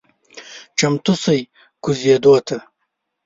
چمتو 0.77 1.13
شئ 1.23 1.41
کوزیدو 1.83 2.33
ته… 2.47 2.57